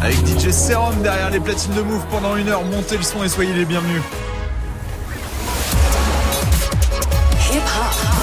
[0.00, 3.28] Avec DJ Serum derrière les platines de Move pendant une heure, montez le son et
[3.28, 4.00] soyez les bienvenus.
[7.52, 8.14] Hip -hop.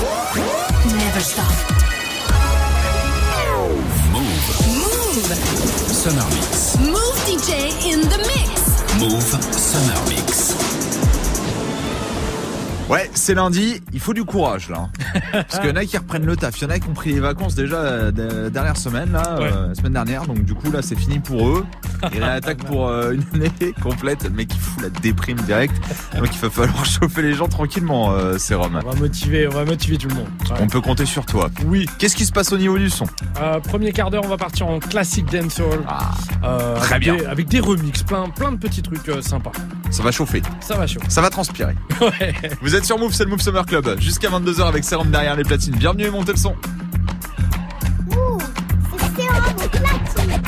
[4.11, 4.47] Move.
[4.73, 5.35] Move.
[5.93, 6.77] Summer Mix.
[6.79, 7.49] Move DJ
[7.93, 8.51] in the mix.
[8.99, 10.70] Move Summer Mix.
[12.91, 14.89] Ouais, c'est lundi, il faut du courage là.
[15.31, 16.93] Parce qu'il y en a qui reprennent le taf, il y en a qui ont
[16.93, 20.69] pris les vacances déjà euh, de- dernière semaine, la euh, semaine dernière, donc du coup
[20.71, 21.65] là c'est fini pour eux.
[22.13, 24.23] Il réattaque pour euh, une année complète.
[24.23, 25.73] Le mec, il fout la déprime direct.
[26.17, 28.79] Donc, il va falloir chauffer les gens tranquillement, euh, Sérum.
[28.83, 30.27] On va motiver, on va motiver tout le monde.
[30.59, 31.49] On peut compter sur toi.
[31.65, 31.85] Oui.
[31.97, 33.05] Qu'est-ce qui se passe au niveau du son?
[33.39, 35.83] Euh, premier quart d'heure, on va partir en classique dancehall.
[35.87, 36.11] Ah,
[36.81, 37.17] très bien.
[37.29, 39.51] Avec des remixes, plein, plein de petits trucs sympas.
[39.91, 40.41] Ça va chauffer.
[40.61, 41.09] Ça va chauffer.
[41.09, 41.75] Ça va transpirer.
[42.01, 42.33] Ouais.
[42.63, 43.99] Vous êtes sur Move, c'est le Move Summer Club.
[43.99, 45.75] Jusqu'à 22h avec Sérum derrière les platines.
[45.75, 46.55] Bienvenue et montez le son.
[48.09, 48.39] Ouh,
[48.97, 50.41] c'est Sérum.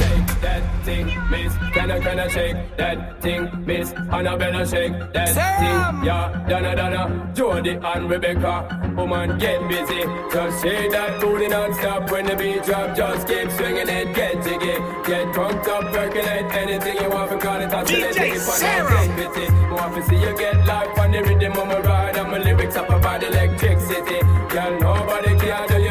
[0.84, 1.54] thing, miss.
[1.74, 3.92] Can I, can I shake that thing, miss?
[3.92, 5.60] And I better shake that Sam.
[5.60, 6.46] thing, yeah.
[6.50, 8.94] Donna, Donna, Jody and Rebecca.
[8.96, 10.04] Woman, get busy.
[10.32, 12.96] Just shake that booty non-stop when the beat drop.
[12.96, 14.76] Just keep swinging it, get jiggy.
[15.08, 17.32] Get drunk up, percolate anything you want.
[17.32, 19.54] Forgot it, DJ Sarah.
[19.94, 22.16] To see you get life on the rhythm of my ride.
[22.18, 24.20] And my lyrics up about electricity.
[24.80, 25.83] Nobody can do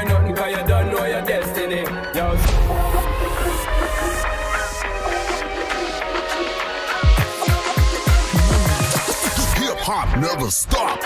[10.23, 11.03] never stop.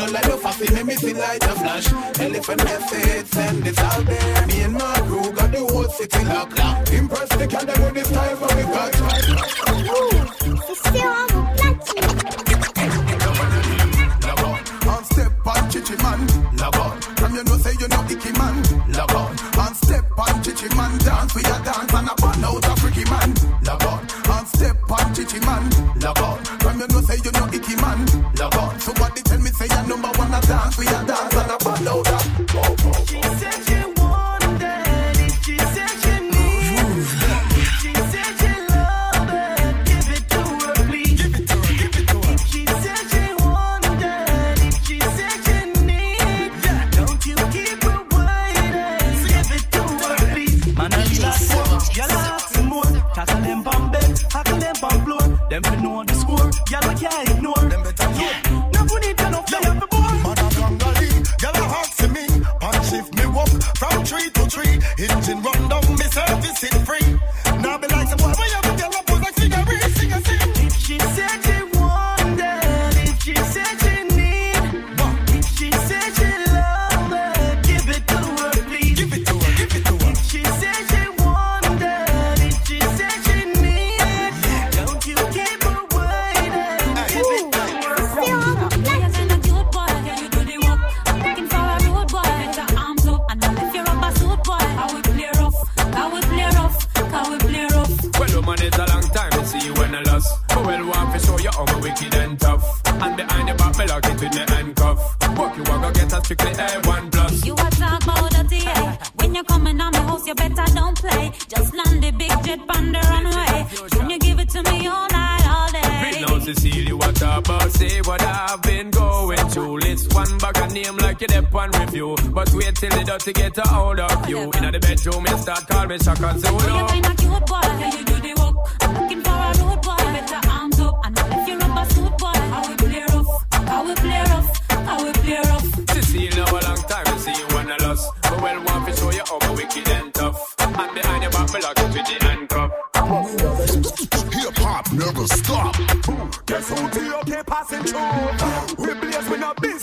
[0.00, 1.92] Know like the fussy, make me see like a flash.
[2.20, 4.46] Elephant message, send it out there.
[4.46, 6.90] Me and my crew got the whole city locked.
[6.90, 8.59] Impress the can with the
[31.00, 31.29] a dance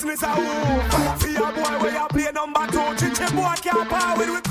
[0.07, 1.19] business a who.
[1.19, 2.95] See a boy where you play number two.
[2.95, 4.46] Chichi boy can't power with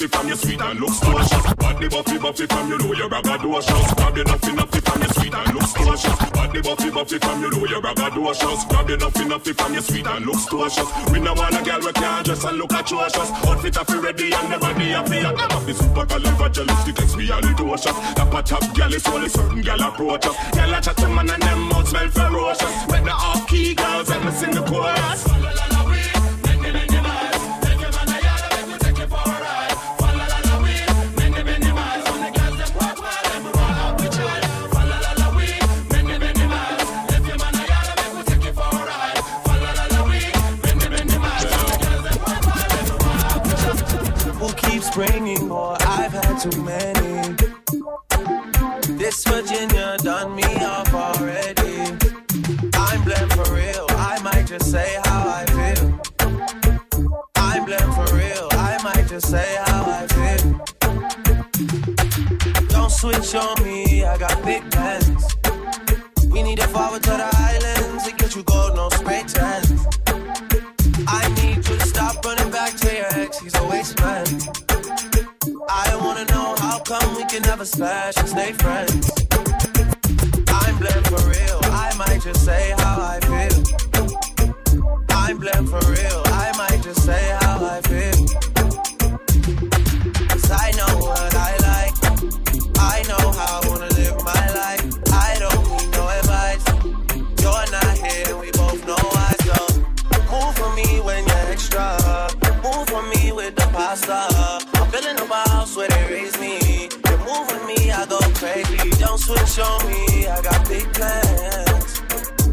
[0.00, 3.96] enough from your sweet and look scrumptious Body buffy buffy from you know you're braggadocious
[3.96, 7.64] Grab enough enough from your sweet and look scrumptious Body buffy buffy from you know
[7.66, 11.62] you're braggadocious Grab enough enough from your sweet and look scrumptious We no want a
[11.64, 13.30] girl we can't dress and look atrocious.
[13.46, 18.34] Outfit have ready and the body have the Them have the super califragilistic expialidocious That
[18.34, 20.36] a top girl is only certain girl approach us.
[20.54, 22.74] Girl a chat to man and them mouth smell ferocious.
[22.88, 25.65] When the off-key girls let me sing the chorus
[63.12, 64.04] switch on me.
[64.04, 65.24] I got big plans.
[66.28, 69.86] We need to forward to the islands to get you gold, no spray tans.
[71.06, 73.38] I need you to stop running back to your ex.
[73.38, 74.26] He's a waste man.
[75.68, 79.10] I wanna know how come we can never splash and stay friends.
[80.48, 81.60] I'm blamed for real.
[81.86, 83.56] I might just say how I feel.
[85.10, 86.22] I'm blamed for real.
[86.44, 88.18] I might just say how I feel.
[90.28, 91.65] 'Cause I know what I like.
[93.08, 94.82] Know how I wanna live my life.
[95.12, 96.64] I don't need no advice.
[97.40, 99.32] You're not here, and we both know why.
[99.46, 99.54] So
[100.32, 101.96] move for me when you're extra.
[102.64, 104.26] Move for me with the pasta.
[104.74, 104.90] I'm
[105.22, 106.88] up a house where they raise me.
[107.08, 108.90] You move with me, I go crazy.
[108.98, 112.02] Don't switch on me, I got big plans.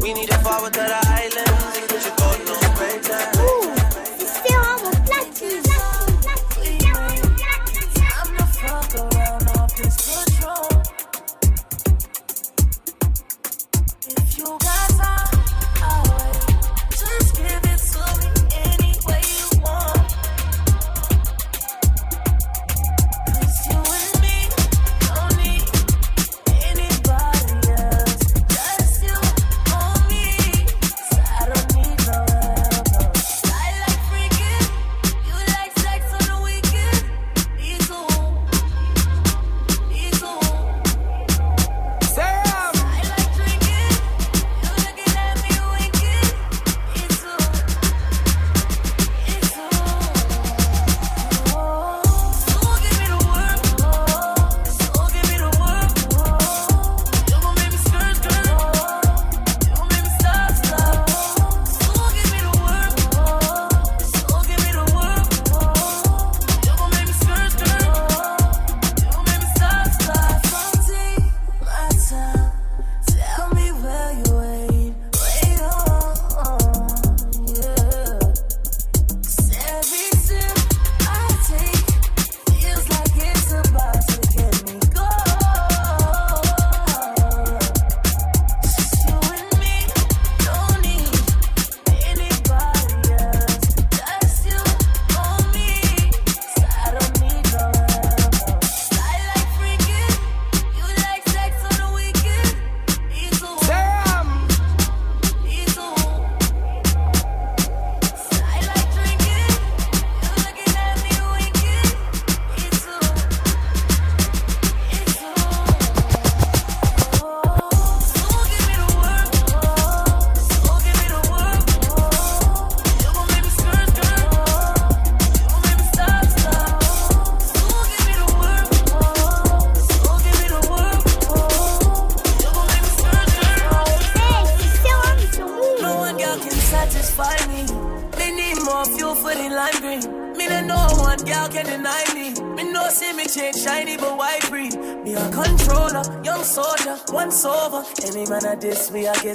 [0.00, 1.86] We need to forward to the islands.
[1.88, 2.14] Get your
[2.46, 3.33] no on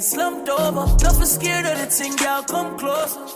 [0.00, 0.86] get slumped over.
[1.02, 3.29] Nothing scared of the thing, y'all come closer.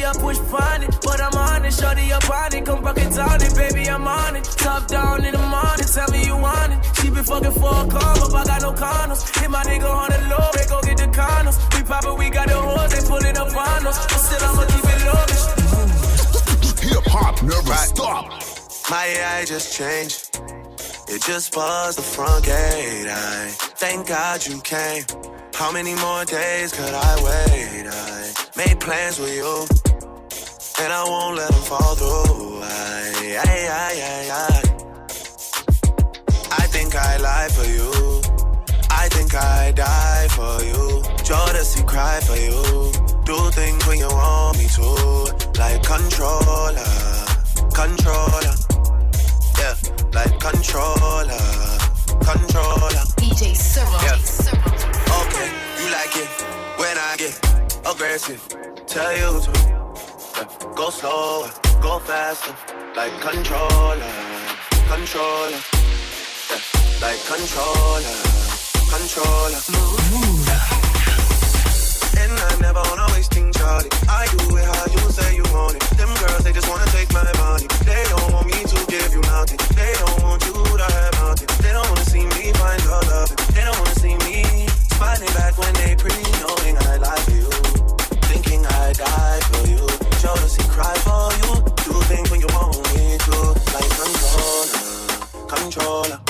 [0.00, 0.98] The thing, she a push on it.
[1.02, 2.64] But I'm on it, shorty up on it.
[2.64, 4.44] Come rock it down it, baby, I'm on it.
[4.44, 6.78] Top down in the morning, tell me you want it.
[6.96, 9.22] She been fucking for a come up, I got no condoms.
[9.38, 11.58] Hit my nigga on the low, they go get the condoms.
[11.76, 13.98] We poppin', we got the hoes, they pullin' up on us.
[14.06, 15.26] But still, I'ma keep it low.
[16.88, 18.24] Hip hop never stop.
[18.90, 20.30] My AI just changed.
[21.08, 23.08] It just buzzed the front gate.
[23.08, 23.48] I
[23.82, 25.04] thank God you came.
[25.54, 27.86] How many more days could I wait?
[27.86, 29.89] I made plans with you,
[30.82, 32.62] and I won't let them fall through.
[32.62, 34.62] I, I, I, I, I.
[36.62, 37.90] I think I lie for you.
[38.90, 41.02] I think I die for you.
[41.28, 42.92] Jodeci cry for you.
[43.24, 44.86] Do things when you want me to,
[45.60, 46.92] like controller,
[47.74, 48.56] controller.
[49.60, 49.74] Yeah,
[50.16, 51.44] like controller,
[52.24, 53.04] controller.
[53.20, 53.98] DJ Servo.
[54.06, 54.16] Yeah.
[55.20, 56.30] Okay, you like it
[56.80, 57.36] when I get
[57.84, 58.40] aggressive.
[58.86, 59.79] Tell you to
[60.74, 62.54] go slower, go faster,
[62.96, 64.12] like controller,
[64.88, 65.60] controller.
[67.00, 68.16] Like controller,
[68.92, 69.60] controller.
[69.72, 70.48] Move,
[72.20, 73.88] And I never wanna waste things, Charlie.
[74.06, 75.82] I do it how you say you want it.
[75.96, 77.66] Them girls, they just wanna take my money.
[77.88, 79.58] They don't want me to give you nothing.
[79.74, 81.48] They don't want you to have nothing.
[81.64, 83.30] They don't wanna see me find your love.
[83.54, 87.48] They don't wanna see me smiling back when they pre knowing I for you.
[88.28, 89.89] Thinking I die for you.
[90.20, 91.50] Jodeci cry for you.
[91.84, 93.36] Do things when you want me to.
[93.72, 94.80] Like controller,
[95.48, 96.20] controller.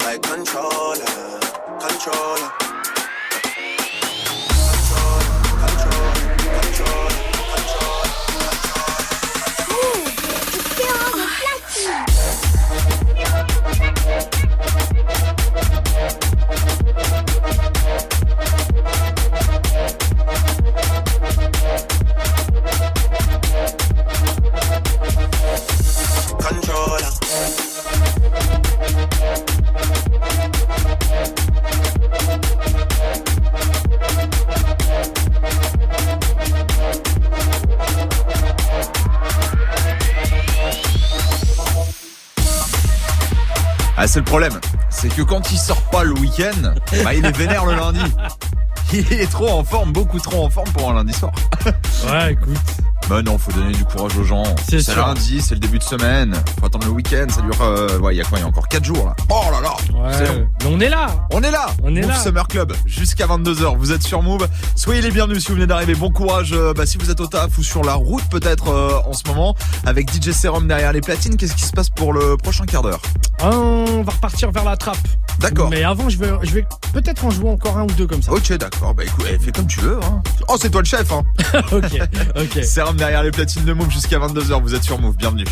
[0.00, 1.06] Like controller,
[1.78, 2.50] controller.
[2.50, 2.64] Controller.
[44.14, 44.60] C'est le problème.
[44.90, 47.98] C'est que quand il sort pas le week-end, bah, il est vénère le lundi.
[48.92, 51.32] Il est trop en forme, beaucoup trop en forme pour un lundi soir.
[52.06, 52.58] Ouais, écoute.
[53.08, 54.44] Bah non, faut donner du courage aux gens.
[54.68, 56.34] C'est lundi, c'est le début de semaine.
[56.60, 57.60] Faut attendre le week-end, ça dure.
[57.60, 59.16] Euh, ouais, il y a quoi Il y a encore 4 jours là.
[59.30, 59.74] Oh là là.
[59.94, 60.46] Ouais.
[60.60, 61.06] Mais on est là.
[61.32, 62.16] On est là On est Move là.
[62.16, 63.76] Summer Club jusqu'à 22h.
[63.76, 64.46] Vous êtes sur Move.
[64.76, 65.94] Soyez les bienvenus si vous venez d'arriver.
[65.94, 68.98] Bon courage euh, bah, si vous êtes au taf ou sur la route peut-être euh,
[69.06, 71.36] en ce moment avec DJ Serum derrière les platines.
[71.36, 73.00] Qu'est-ce qui se passe pour le prochain quart d'heure?
[73.42, 74.96] On va repartir vers la trappe.
[75.40, 75.68] D'accord.
[75.68, 78.32] Mais avant, je vais, je vais peut-être en jouer encore un ou deux comme ça.
[78.32, 78.94] Ok, d'accord.
[78.94, 79.98] Bah écoute, eh, fais comme tu veux.
[80.02, 80.22] Hein.
[80.48, 81.10] Oh, c'est toi le chef.
[81.12, 81.22] Hein.
[81.72, 82.00] ok,
[82.36, 82.64] ok.
[82.64, 84.62] Serum derrière les platines de Move jusqu'à 22h.
[84.62, 85.16] Vous êtes sur Move.
[85.16, 85.44] Bienvenue.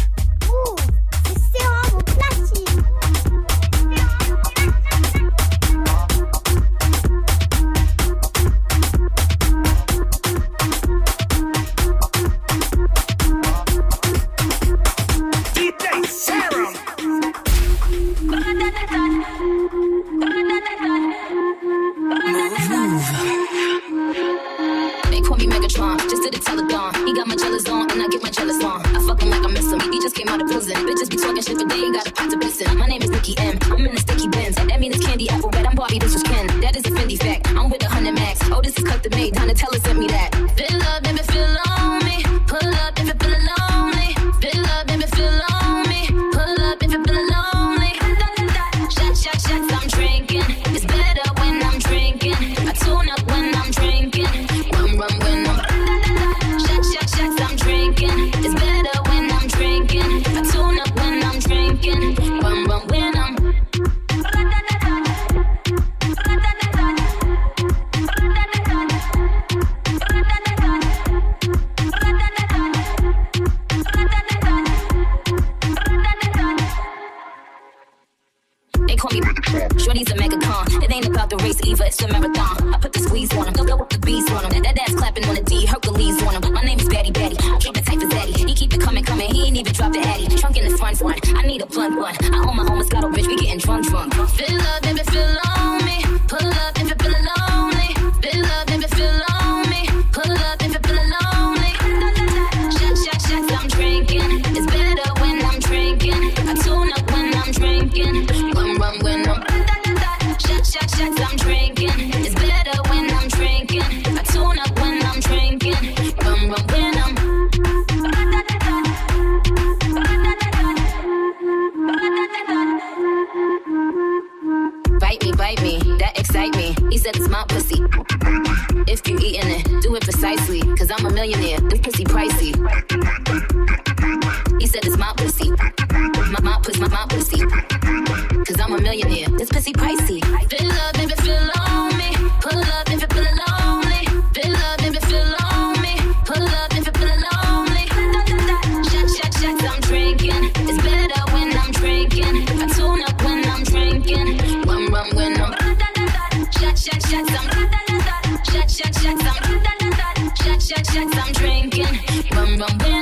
[162.35, 163.02] Rum, rum, rum.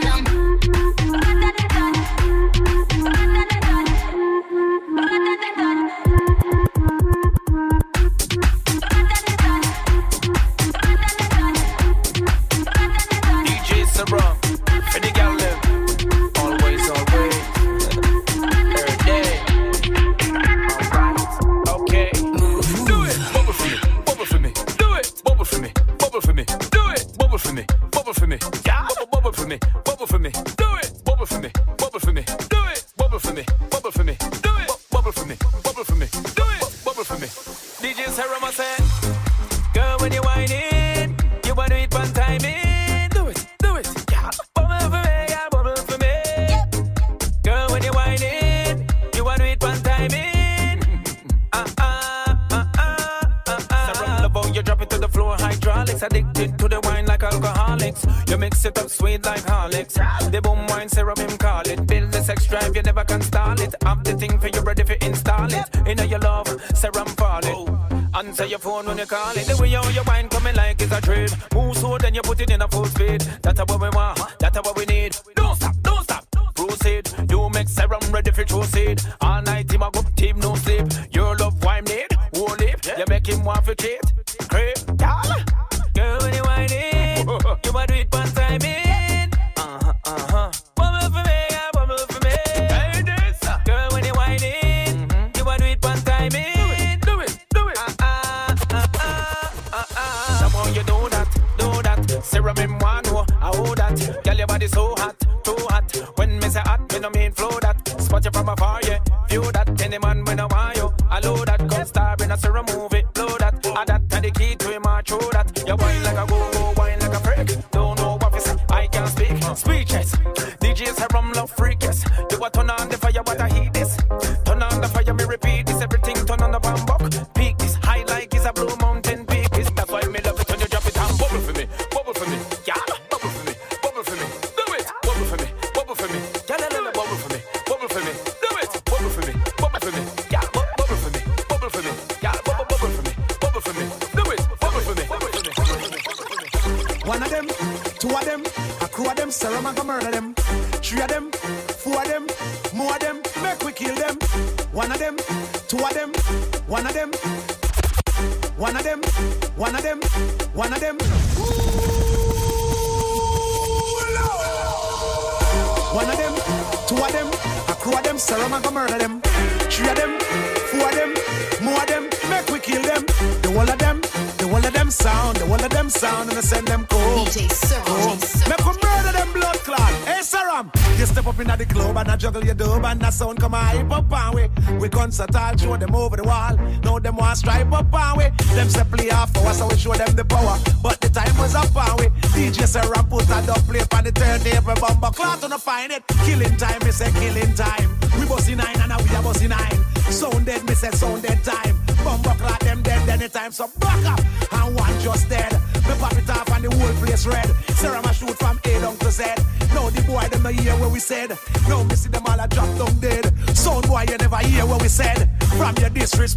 [104.61, 106.18] body so hot, too hot.
[106.18, 107.88] When me say hot, me no mean flow that.
[108.01, 108.99] Spot you from afar, yeah.
[109.29, 110.92] View that any man when I want you.
[111.09, 113.10] I load that come star, in a to movie.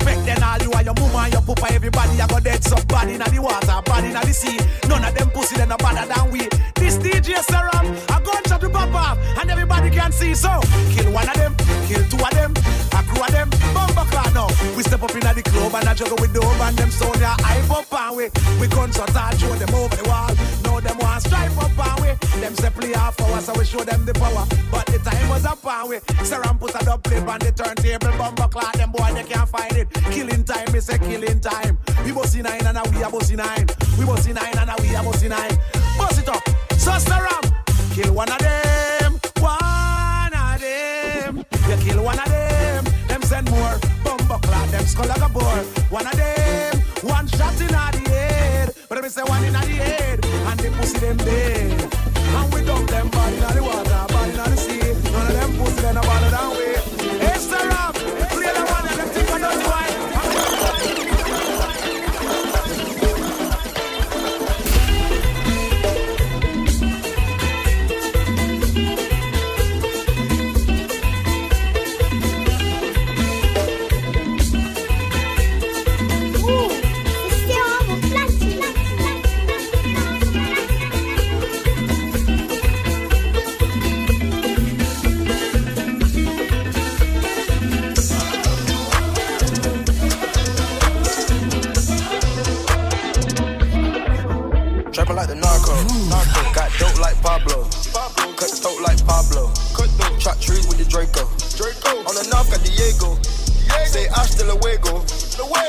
[0.04, 2.63] Your disrespect, then all you are your mama and your papa, everybody you go dead.
[2.63, 4.58] So body in the water, body in the sea.
[4.88, 6.48] None of them pussy, they no better than we.
[6.76, 10.34] This DJ Serum, a gunshot to pop off, and everybody can see.
[10.36, 10.60] So
[10.92, 11.56] kill one of them,
[11.88, 12.54] kill two of them,
[12.94, 13.50] a crew of them.
[13.74, 14.48] Bumper cloud now.
[14.76, 17.36] We step up in the club and I juggle with dome and them sound ya
[17.39, 18.26] hype up and we
[18.60, 20.32] we gunshot and show them over the wall.
[20.63, 22.10] Now them want stripe up and we
[22.42, 24.46] them say play half hour so we show them the power.
[24.72, 25.00] But the
[25.34, 28.17] was up and we Serum put a dub plate on the turntable.
[28.17, 29.89] Bumper cloud them boy they can't find it.
[30.12, 31.78] Killing time, me say killing time.
[32.06, 33.65] We bossy nine and a we a bossy nine.
[33.98, 35.58] We bossy nine and a we a bossy nine.
[35.98, 36.43] Boss it up.
[36.78, 37.46] So Serum,
[37.93, 39.19] kill one of them.
[39.39, 41.46] One of them.
[41.69, 42.86] You kill one of them.
[43.08, 43.80] Them send more.
[44.04, 45.58] Bumper cloud them skull like a boar.
[45.89, 46.82] One of them.
[47.02, 48.76] One shot in the head.
[48.88, 50.26] But me say one in the head.
[50.26, 51.93] And the pussy them dead.
[52.38, 54.12] And we dump them body in the water,
[100.93, 101.25] Draco.
[101.58, 102.06] Draco.
[102.06, 103.17] On the north got Diego.
[103.89, 105.01] Say hasta luego.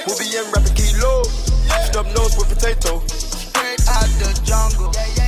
[0.07, 1.25] We'll be in rapping kilo.
[1.89, 3.01] Snub nose with potato.
[3.09, 4.93] Straight out the jungle.
[4.93, 5.24] This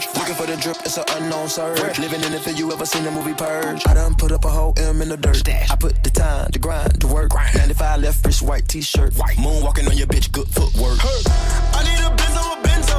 [0.00, 0.16] white.
[0.18, 1.98] Looking for the drip, it's an unknown surge.
[1.98, 3.86] Living in it if you ever seen the movie Purge.
[3.86, 5.48] I done put up a whole M in the dirt.
[5.48, 7.32] I put the time, the grind, the work.
[7.34, 9.14] 95 left wrist, white t-shirt.
[9.14, 10.98] Moonwalking on your bitch, good footwork.
[11.02, 12.98] I need a Benzo, a Benzo.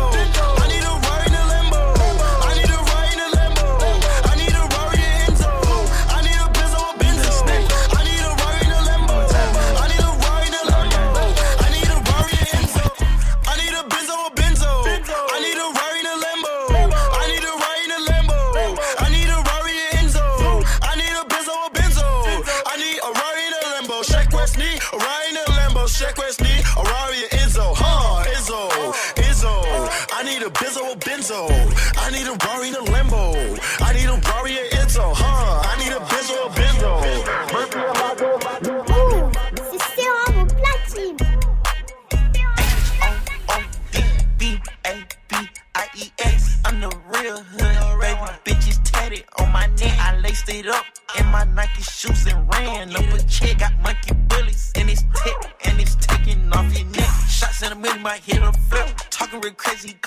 [0.59, 1.10] I need a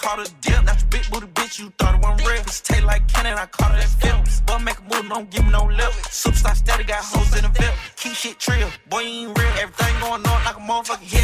[0.05, 0.64] caught a dip.
[0.64, 2.43] Not your big booty bitch, you thought it wasn't real.
[2.45, 4.43] This taste like cannon, I caught it at films.
[4.43, 5.93] Boy, make a move, don't give me no lip.
[6.23, 7.75] Superstar steady, got hoes in the VIP.
[7.97, 9.55] Keep shit trill, boy, you ain't real.
[9.62, 10.97] Everything going on like a.
[11.01, 11.24] Hit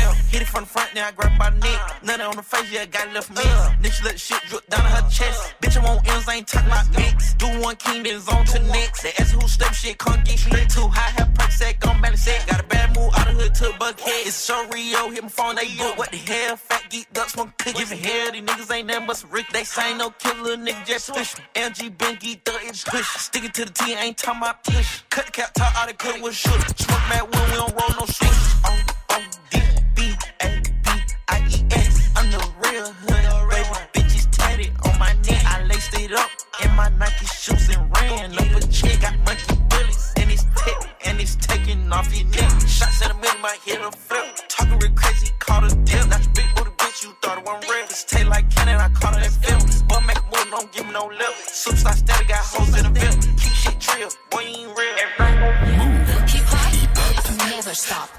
[0.91, 2.03] it then I grab my neck.
[2.03, 3.43] Nothing on the face, yeah, got it left for me.
[3.83, 5.55] Nigga let shit drip down her chest.
[5.61, 7.35] Bitch, I want M's, I ain't talking about mix.
[7.35, 9.03] Do one king, then zone to next.
[9.03, 11.11] They ask who step shit, can't get straight too high.
[11.19, 12.47] Have perk set, gon' balance set.
[12.47, 14.27] Got a bad move out of hood to Buckhead.
[14.27, 15.99] It's so Rio, hit my phone, they book.
[15.99, 16.57] What the hell?
[16.57, 17.77] Fat geek duck, smoke cook.
[17.77, 19.47] Giving hell, these niggas ain't nothing but some Rick.
[19.53, 21.35] They say no killer, nigga just fish.
[21.55, 23.07] LG, Ben, geek, thug, it's push.
[23.07, 25.03] Sticking to the T, ain't talking about push.
[25.11, 26.79] Cut the cap, top out the cut with shoot.
[26.79, 29.00] Smoke mad when we don't roll no switch.
[36.81, 39.01] My Nike shoes and ran up a check.
[39.03, 42.51] Got monkey bullets and it's tick and it's taking off your neck.
[42.77, 44.25] Shots in the middle, might hit a flip.
[44.49, 46.09] Talking real crazy, caught a dip.
[46.09, 47.87] Not your big booty bitch, you thought it wasn't real.
[47.87, 49.83] This taste like cannon, I caught it at films.
[49.83, 51.35] Boy, make a move, don't give me no lip.
[51.63, 53.21] Superstar steady, got hoes in the VIP.
[53.41, 54.95] Keep shit trill, boy, you ain't real.
[55.01, 55.31] Hip hop
[57.51, 58.10] never stop.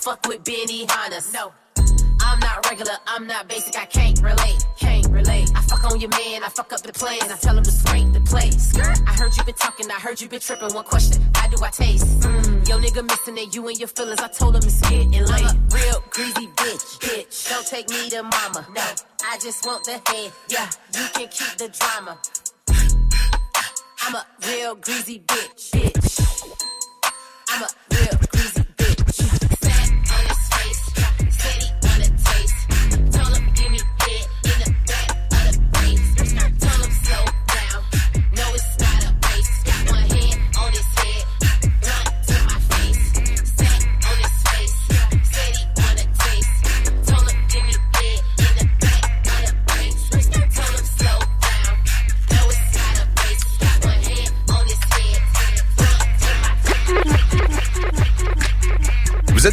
[0.00, 1.32] Fuck with Benny Hannas.
[1.34, 1.52] No.
[2.22, 5.50] I'm not regular, I'm not basic, I can't relate, can't relate.
[5.54, 8.12] I fuck on your man, I fuck up the plans, I tell him to scrape
[8.12, 8.76] the place.
[8.78, 10.72] I heard you been talking, I heard you been tripping.
[10.74, 12.20] One question, how do I taste?
[12.20, 14.20] Mm, yo nigga missing it, you and your feelings.
[14.20, 15.44] I told him it's getting late.
[15.44, 17.50] I'm a real greasy bitch, bitch.
[17.50, 18.84] Don't take me to mama, no.
[19.24, 20.70] I just want the head, yeah.
[20.94, 22.18] You can keep the drama.
[24.02, 26.20] I'm a real greasy bitch, bitch.
[27.48, 28.39] I'm a real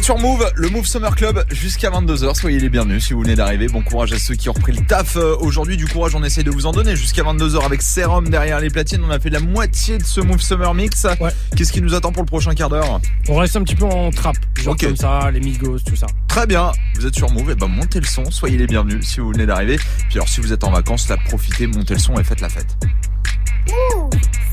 [0.08, 2.34] sur Move, le Move Summer Club jusqu'à 22h.
[2.34, 3.68] Soyez les bienvenus si vous venez d'arriver.
[3.68, 5.76] Bon courage à ceux qui ont repris le taf euh, aujourd'hui.
[5.76, 9.04] Du courage, on essaie de vous en donner jusqu'à 22h avec Serum derrière les platines.
[9.06, 11.06] On a fait la moitié de ce Move Summer Mix.
[11.54, 13.02] Qu'est-ce qui nous attend pour le prochain quart d'heure?
[13.28, 14.34] On reste un petit peu en trap.
[14.58, 16.06] Genre comme ça, les Migos, tout ça.
[16.26, 19.20] Très bien, vous êtes sur Move, et ben montez le son, soyez les bienvenus si
[19.20, 19.76] vous venez d'arriver.
[20.08, 22.48] Puis alors si vous êtes en vacances, là profitez, montez le son et faites la
[22.48, 22.78] fête.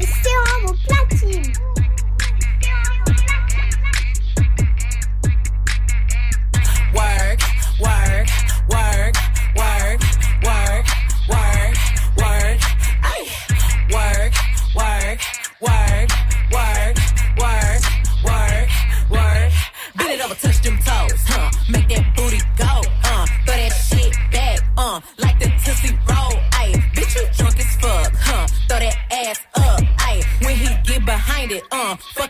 [0.02, 1.54] C'est sérum au platine.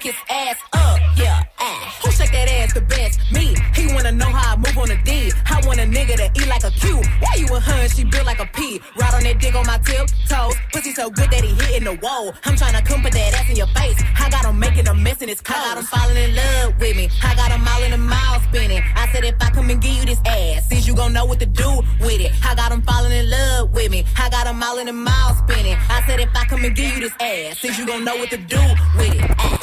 [0.05, 1.99] His ass up, yeah, ah.
[2.03, 3.19] Who shake that ass the best?
[3.31, 3.55] Me.
[3.73, 5.31] He wanna know how I move on the D.
[5.47, 7.01] I want a nigga to eat like a Q.
[7.19, 8.79] Why you her and she built like a P?
[8.97, 10.53] Ride on that dick on my tip toes.
[10.71, 12.33] Pussy so good that he hitting the wall.
[12.45, 13.97] I'm tryna come put that ass in your face.
[14.19, 15.57] I got him making a mess in his car.
[15.57, 17.09] I got him falling in love with me.
[17.23, 18.83] I got him all in the mouth spinning.
[18.95, 21.39] I said if I come and give you this ass, since you gon' know what
[21.39, 22.31] to do with it.
[22.45, 24.05] I got him falling in love with me.
[24.17, 25.77] I got him all in the mouth spinning.
[25.89, 28.29] I said if I come and give you this ass, since you gon' know what
[28.29, 28.61] to do
[28.97, 29.31] with it.
[29.39, 29.54] Ah.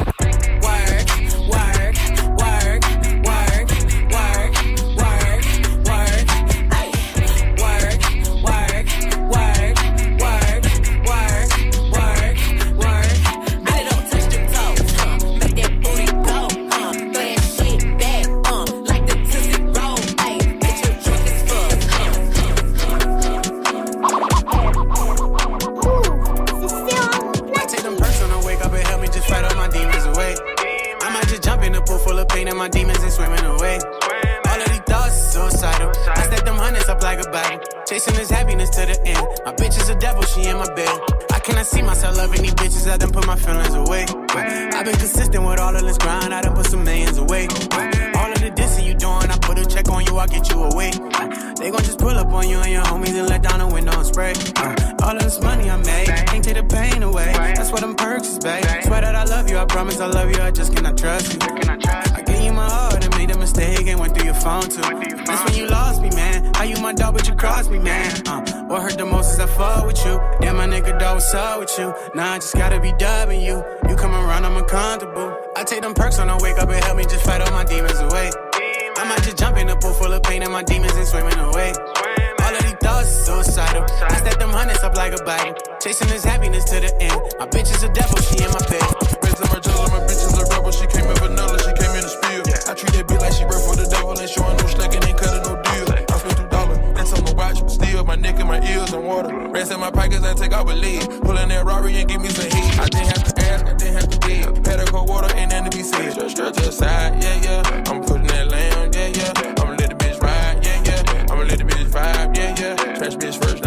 [113.22, 113.61] Bitch first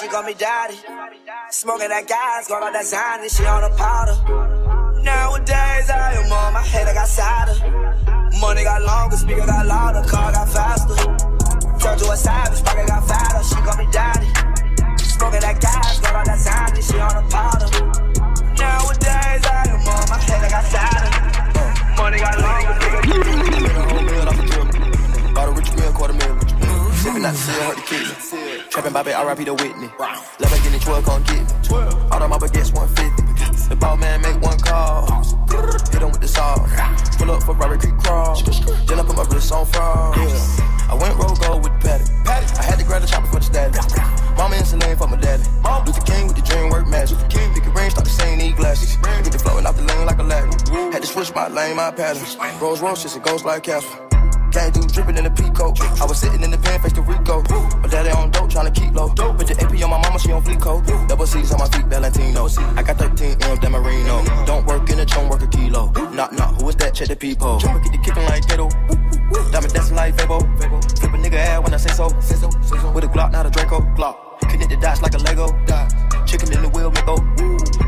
[0.00, 0.78] she call me daddy.
[1.50, 4.16] Smoking that gas, going on that Xanny, she on a powder.
[5.02, 7.60] Nowadays, I am on my head, I got sadder.
[8.40, 10.96] Money got longer, speaker got louder, car got faster.
[11.84, 14.28] Turned to a savage, pocket got fatter, she call me daddy.
[15.04, 17.68] Smoking that gas, going on that Xanny, she on a powder.
[18.56, 21.12] Nowadays, I am on my head, I got sadder.
[22.00, 23.04] Money got longer, speaker
[25.34, 26.39] Bought a rich meal, quarter
[27.20, 27.20] meal.
[27.20, 28.70] Sipping out the seal, hurt the.
[28.70, 29.88] Trapping Bobby, RIP the Whitney.
[30.40, 31.76] Lamborghini 12, come get me.
[32.10, 33.68] All of my baguettes 150.
[33.68, 35.06] The ball man make one call.
[35.92, 36.56] Hit him with the saw.
[37.18, 38.34] Pull up for Robert Creek crawl.
[38.86, 40.16] Then I put my wrist on fraud.
[40.16, 40.90] Yeah.
[40.90, 41.88] I went roll gold with the
[42.24, 42.58] paddock.
[42.58, 43.80] I had to grab the chopper for the static.
[44.36, 45.44] Mama in Celine for my daddy.
[45.86, 47.18] Luther King with the dream work magic.
[47.30, 48.96] Pick a range, start the same, need glasses.
[48.96, 50.50] Get the flowing off the lane like a ladder.
[50.92, 52.24] Had to switch my lane, my pattern.
[52.60, 54.09] Rolls Royce, just a ghost like Casper.
[54.50, 55.72] Came through dripping in the Pico.
[56.02, 57.42] I was sitting in the pen, face to Rico.
[57.80, 59.08] My daddy on dope, trying to keep low.
[59.10, 60.84] Put the AP on my mama, she on fleek coat.
[61.08, 62.48] Double C's on my feet, Valentino.
[62.76, 64.24] I got 13 M's, Dan Marino.
[64.46, 65.92] Don't work in the chone, work a kilo.
[66.10, 66.94] Knock, knock, who is that?
[66.94, 67.58] Check the people.
[67.58, 68.68] Jumper, get the kicking like Kato.
[69.52, 70.40] Diamond dancing like Fabo.
[70.98, 72.06] Flip a nigga ass when I say so.
[72.90, 73.80] With a Glock, not a Draco.
[73.94, 74.16] Glock.
[74.50, 75.46] Connect the dots like a Lego.
[76.26, 77.06] Chicken in the wheel, make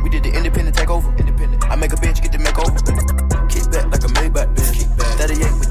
[0.04, 1.10] We did the independent takeover.
[1.70, 2.78] I make a bitch get the makeover.
[3.50, 4.86] Kick back like a Maybach bitch.
[5.18, 5.61] 38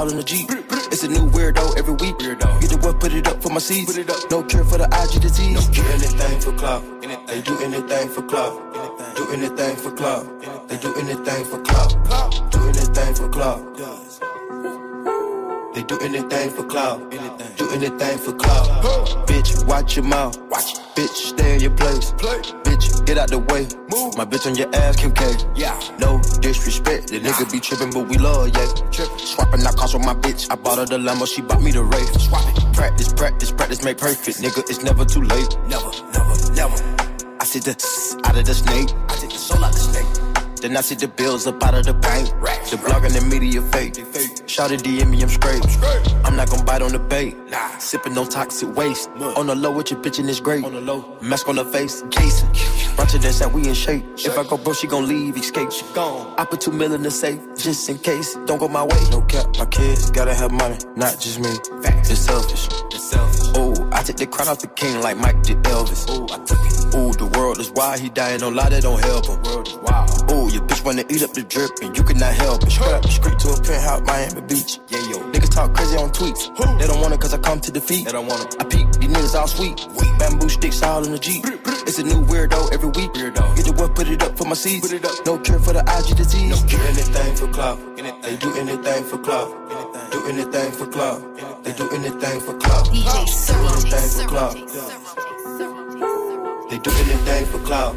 [0.00, 0.48] all in the Jeep.
[0.92, 2.16] It's a new weirdo every week.
[2.16, 2.48] Weirdo.
[2.60, 3.92] Get the what, put it up for my seeds.
[3.92, 4.30] Put it up.
[4.30, 5.52] No cure for the IG disease.
[5.52, 5.84] No cure.
[5.92, 6.82] anything for clout.
[7.26, 8.54] They do anything for clout.
[9.16, 10.24] Do anything for clout.
[10.68, 11.90] They do anything for clout.
[12.50, 13.60] Do anything for clout.
[15.74, 17.10] They do anything for clout.
[17.56, 18.68] Do anything for clout.
[19.28, 20.40] Bitch, watch your mouth.
[20.48, 20.78] Watch.
[20.96, 22.12] Bitch, stay in your place.
[22.12, 23.68] Bitch, get out the way.
[23.92, 24.16] Move.
[24.16, 25.24] My bitch on your ass, Kim K.
[27.30, 28.66] nigga be trippin', but we love, yeah.
[29.16, 30.50] Swapping out cars with my bitch.
[30.50, 32.20] I bought her the Lambo, she bought me the Wraith.
[32.20, 32.74] Swap it.
[32.74, 34.38] Practice, practice, practice, make perfect.
[34.38, 35.56] Nigga, it's never too late.
[35.68, 36.76] Never, never, never.
[37.40, 37.74] I see the
[38.24, 38.90] out of the snake.
[39.08, 40.56] I take the soul out the snake.
[40.60, 42.28] Then I see the bills up out of the bank.
[42.68, 43.96] The blog and the media fake.
[44.46, 45.64] Shout it DM me, I'm straight.
[46.24, 47.34] I'm not gonna bite on the bait.
[47.48, 47.78] Nah.
[47.78, 49.08] Sipping no toxic waste.
[49.36, 50.64] On the low, what you pitching is great.
[50.64, 52.48] On the low, mask on the face, Jason.
[53.00, 54.04] Of this that we in shape.
[54.18, 55.72] If I go bro, she gon' leave, escape.
[55.72, 56.32] She gone.
[56.38, 58.36] I put two mil in the safe, just in case.
[58.46, 59.00] Don't go my way.
[59.10, 61.50] No cap, my kids gotta have money, not just me.
[61.82, 62.68] It's selfish.
[62.92, 63.50] It's selfish.
[63.56, 66.06] Oh, I take the crown off the king like Mike did Elvis.
[66.08, 66.94] Oh, I took it.
[66.94, 69.42] Ooh, the world is wild, he dying, don't lie, that don't help him.
[69.42, 70.30] World is wild.
[70.30, 72.70] Ooh, your bitch wanna eat up the drip, and you cannot help it.
[72.70, 74.78] Straight to a penthouse, Miami Beach.
[74.88, 75.18] Yeah, yo.
[75.50, 76.78] Niggas talk crazy on tweets.
[76.78, 78.06] They don't want it cause I come to defeat.
[78.06, 78.60] They don't want it.
[78.60, 79.86] I peep, these niggas all sweet.
[80.18, 81.44] Bamboo sticks all in the Jeep.
[81.86, 83.12] It's a new weirdo every week.
[83.12, 83.56] Weirdo.
[83.56, 84.86] Get the what, put it up for my seeds.
[84.86, 85.26] Put it up.
[85.26, 86.50] No cure for the IG disease.
[86.50, 86.80] No cure.
[86.86, 87.78] anything for clout.
[87.96, 89.50] They do anything for clout.
[90.12, 91.64] Do anything for clout.
[91.64, 92.84] They do anything for clout.
[92.86, 94.54] Do anything for clout.
[96.70, 97.94] They do anything for clout.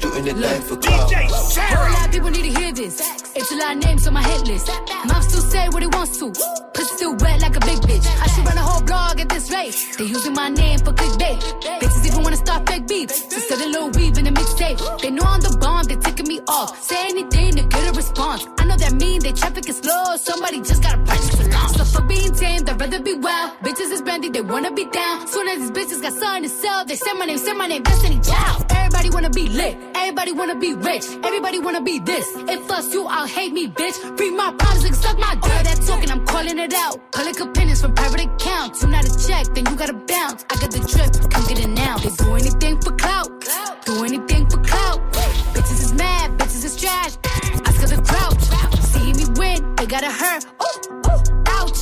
[0.00, 1.12] Do anything for clout.
[1.12, 3.27] Whole lot of people need to hear this.
[3.40, 4.68] It's of names on my hit list.
[5.06, 6.32] Mom still say what he wants to.
[6.74, 8.04] Pussy still wet like a big bitch.
[8.20, 9.76] I should run a whole blog at this rate.
[9.96, 11.38] They using my name for clickbait.
[11.78, 13.08] Bitches even wanna start fake beef.
[13.08, 14.78] Just sell a little weave in the mixtape.
[15.02, 16.82] They know I'm the bomb, they ticking me off.
[16.82, 18.44] Say anything to get a response.
[18.58, 20.16] I know that mean they traffic is slow.
[20.16, 21.68] Somebody just gotta purchase a gun.
[21.74, 23.52] So for being tame, they'd rather be wild.
[23.62, 25.28] Bitches is brandy, they wanna be down.
[25.28, 27.84] Soon as these bitches got something to sell, they say my name, say my name,
[27.84, 28.77] Destiny Child.
[28.98, 32.26] Everybody wanna be lit, everybody wanna be rich, everybody wanna be this.
[32.48, 33.96] If us you, I'll hate me, bitch.
[34.18, 35.44] Read my problems and suck my dick.
[35.44, 36.98] All That talking, I'm calling it out.
[37.12, 38.82] Public opinions from private accounts.
[38.82, 40.44] You not a check, then you gotta bounce.
[40.50, 41.98] I got the drip, come get it now.
[41.98, 43.28] They do anything for clout,
[43.86, 44.98] do anything for clout.
[45.54, 47.14] Bitches is mad, bitches is trash.
[47.66, 48.42] Ask of the grouch.
[48.90, 50.44] See me win, they gotta hurt.
[50.44, 51.78] Ooh, ooh, ouch.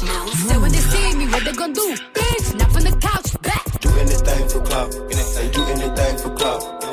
[0.48, 1.96] So when they see me, what they gonna do?
[2.12, 3.64] Bitch, not from the couch, back.
[3.80, 4.90] Do anything for clout.
[4.92, 6.85] Do anything for clout.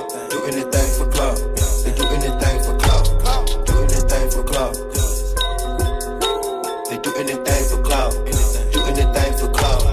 [4.63, 4.75] clout.
[6.89, 8.13] They do anything for clout.
[8.71, 9.83] Do anything for clout.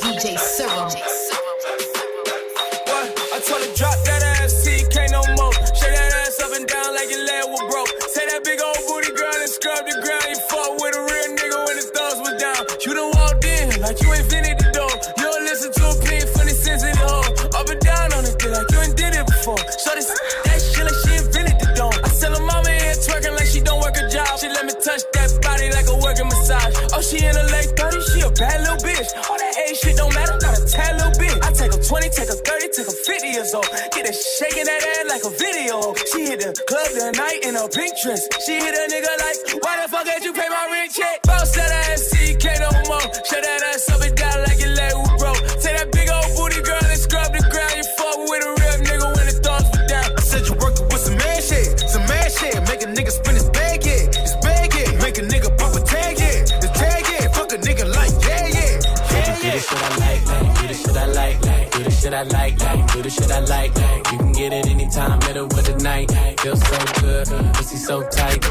[0.00, 1.13] DJ Cyril.
[28.38, 29.08] Bad little bitch.
[29.30, 31.38] All that age shit don't matter, got a tad little bit.
[31.42, 33.68] I take her 20, take her 30, take her 50 years old.
[33.94, 35.94] Get her shaking that ass like a video.
[36.10, 38.26] She hit the club tonight in a pink dress.
[38.44, 41.22] She hit a nigga like, why the fuck did you pay my rent check?
[41.22, 41.83] Boss that
[65.84, 66.10] night.
[66.40, 68.42] Feel so good, uh, pussy so tight.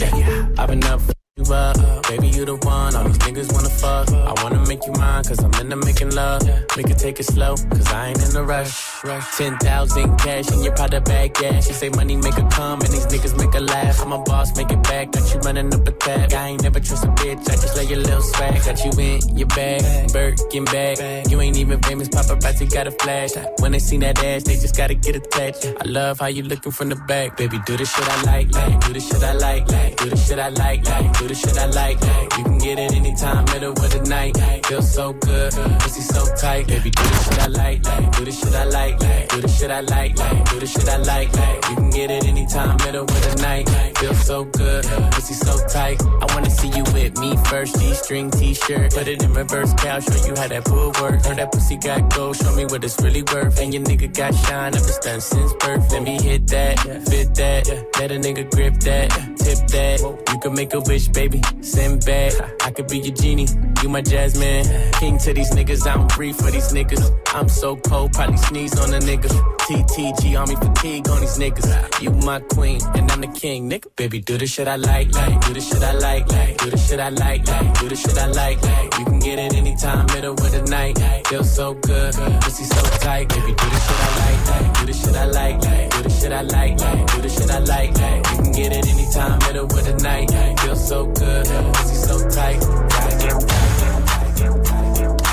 [0.00, 1.00] Yeah, I've been up.
[1.36, 2.94] You up, baby, you the one.
[2.94, 4.08] All these niggas wanna fuck.
[4.12, 6.42] I wanna make you mine, cause I'm into making love.
[6.76, 9.02] We can take it slow, cause I ain't in a rush.
[9.36, 11.60] 10,000 cash in your powder bag, yeah.
[11.60, 14.00] She say money make her come, and these niggas make her laugh.
[14.00, 15.12] I'm a boss, make it back.
[15.12, 16.32] Got you running up a tab.
[16.32, 18.64] I ain't never trust a bitch, I just lay your little swag.
[18.64, 21.30] Got you in your bag, Birkin bag.
[21.30, 23.30] You ain't even famous, paparazzi got a flash.
[23.58, 25.66] When they see that ass, they just gotta get attached.
[25.66, 27.58] I love how you looking from the back, baby.
[27.66, 28.80] Do the shit I like, like.
[28.86, 29.96] Do the shit I like, like.
[29.96, 31.18] Do the shit I like, like.
[31.18, 32.38] Do the shit I like, like.
[32.38, 34.36] You can get it anytime, middle of the night.
[34.66, 36.90] Feel so good, pussy so tight, baby.
[36.90, 38.16] Do the shit I like, like.
[38.16, 39.28] Do the shit I like, like.
[39.28, 40.50] Do the shit I like, like.
[40.50, 41.68] Do the shit I like, like.
[41.70, 43.93] You can get it anytime, middle of the night.
[43.98, 46.02] Feel so good, pussy so tight.
[46.02, 48.92] I wanna see you with me first, G-string T-shirt.
[48.92, 51.24] Put it in reverse, cow, show you how that pull work.
[51.24, 53.58] Heard that pussy got gold, show me what it's really worth.
[53.60, 55.90] And your nigga got shine, I've stunned since birth.
[55.92, 56.78] Let me hit that,
[57.08, 57.68] fit that,
[57.98, 60.00] let a nigga grip that, tip that.
[60.32, 62.32] You can make a wish, baby, send back.
[62.62, 63.46] I could be your genie,
[63.82, 64.64] you my jasmine.
[64.94, 67.02] King to these niggas, I don't breathe for these niggas.
[67.34, 69.30] I'm so cold, probably sneeze on a nigga.
[69.64, 72.02] TTG me fatigue on these niggas.
[72.02, 73.83] You my queen, and I'm the king, nigga.
[73.96, 75.46] Baby, do the shit I like, like.
[75.46, 76.56] Do the shit I like, like.
[76.58, 77.78] Do the shit I like, like.
[77.78, 78.98] Do the shit I like, like.
[78.98, 80.98] You can get it anytime, middle of the night.
[81.28, 83.28] Feel so good, pussy so tight.
[83.28, 84.78] Baby, do the shit I like, like.
[84.78, 85.90] Do the shit I like, like.
[85.90, 87.06] Do the shit I like, like.
[87.12, 88.30] Do the shit I like, like.
[88.30, 90.30] You can get it anytime, middle of the night.
[90.60, 93.63] Feel so good, pussy so tight.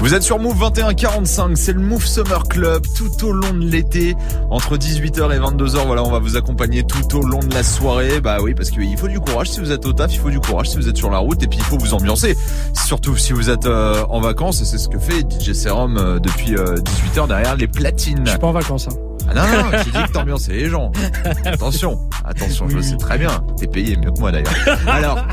[0.02, 4.16] Vous êtes sur Move 2145, c'est le Move Summer Club tout au long de l'été,
[4.50, 5.86] entre 18h et 22h.
[5.86, 8.20] Voilà, on va vous accompagner tout au long de la soirée.
[8.20, 10.40] Bah oui, parce qu'il faut du courage si vous êtes au taf, il faut du
[10.40, 12.36] courage si vous êtes sur la route, et puis il faut vous ambiancer.
[12.74, 16.18] Surtout si vous êtes euh, en vacances, et c'est ce que fait DJ Serum euh,
[16.18, 18.24] depuis 18h derrière les platines.
[18.26, 18.88] Je suis pas en vacances.
[18.88, 19.11] Hein.
[19.34, 20.92] Ah non, non, j'ai dit que t'ambiançais les gens.
[21.46, 23.44] Attention, attention, je le sais très bien.
[23.58, 24.54] T'es payé mieux que moi d'ailleurs.
[24.88, 25.26] Alors,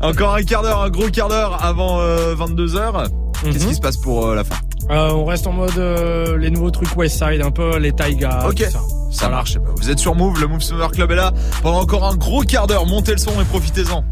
[0.00, 3.08] encore un quart d'heure, un gros quart d'heure avant 22h.
[3.44, 4.56] Qu'est-ce qui se passe pour euh, la fin?
[4.90, 8.46] Euh, on reste en mode euh, les nouveaux trucs Westside, un peu les Taiga.
[8.48, 8.80] Ok, tout ça.
[9.10, 9.58] ça marche.
[9.76, 11.32] Vous êtes sur Move, le Move Summer Club est là
[11.62, 12.86] pendant encore un gros quart d'heure.
[12.86, 14.04] Montez le son et profitez-en.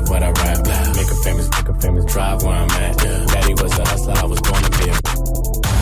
[0.00, 0.96] That what I rap.
[0.96, 2.96] Make a famous, make a famous, drive where I'm at.
[2.98, 5.79] Daddy was a hustler, I was born to be a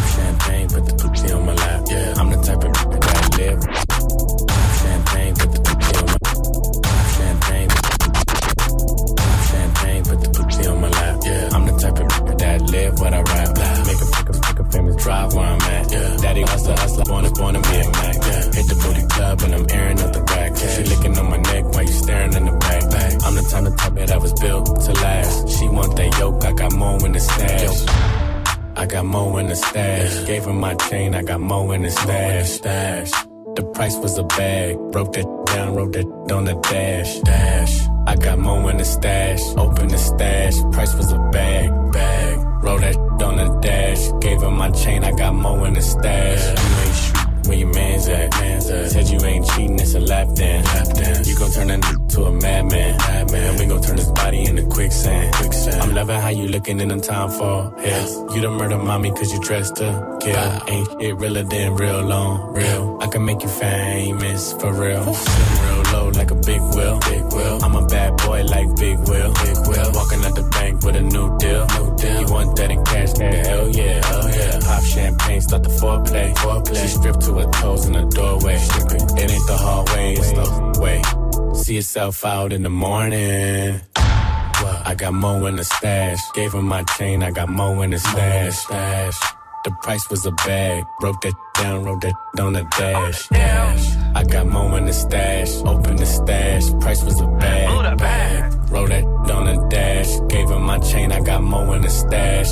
[29.58, 30.24] stash.
[30.26, 32.50] Gave her my chain, I got more in the stash.
[32.50, 33.10] Stash.
[33.56, 34.76] The price was a bag.
[34.92, 37.18] Broke that down, wrote that on the dash.
[37.20, 37.80] Dash.
[38.06, 39.40] I got more in the stash.
[39.56, 40.54] Open the stash.
[40.72, 41.92] Price was a bag.
[41.92, 42.38] Bag.
[42.62, 44.02] Roll that on the dash.
[44.20, 46.42] Gave her my chain, I got more in the stash.
[46.48, 48.30] Ain't where your man's at.
[48.30, 48.90] Man's at.
[48.90, 50.66] Said you ain't cheating, it's a lap dance.
[50.74, 51.28] Lap dance.
[51.28, 52.96] You gon' turn that to a madman.
[52.96, 53.44] Madman.
[53.44, 55.34] And we gon' turn his body into quicksand.
[55.34, 55.82] Quicksand.
[55.82, 58.34] I'm loving how you looking in the time for hell.
[58.34, 60.62] You done murder mommy cause you dressed to kill.
[60.68, 62.54] Ain't shit realer than real long.
[62.54, 62.98] Real.
[63.00, 65.14] I can make you famous for real.
[65.14, 66.98] Sitting real low like a big wheel.
[67.00, 67.58] Big wheel.
[67.62, 69.32] I'm a bad boy like Big Will.
[69.44, 69.90] Big Will.
[69.92, 71.66] Walking out the bank with a new deal.
[71.66, 72.20] New deal.
[72.20, 73.12] You want that in cash?
[73.12, 73.46] nigga?
[73.46, 74.04] Hell yeah.
[74.04, 74.60] Hell yeah.
[74.60, 76.34] Pop champagne, start the foreplay.
[76.36, 76.82] Foreplay.
[76.82, 78.56] She stripped to her toes in the doorway.
[78.56, 81.47] It ain't the hallway, it's the way.
[81.68, 83.82] See yourself out in the morning.
[83.94, 86.18] I got mo in the stash.
[86.32, 88.56] Gave him my chain, I got mo in the stash.
[88.56, 89.20] stash.
[89.64, 90.84] The price was a bag.
[90.98, 93.28] Broke that down, wrote that on the dash.
[93.28, 93.96] dash.
[94.14, 95.56] I got mo in the stash.
[95.66, 96.70] Open the stash.
[96.80, 97.98] Price was a bag.
[97.98, 98.70] bag.
[98.70, 100.08] Wrote that on the dash.
[100.30, 102.48] Gave him my chain, I got mo in the stash.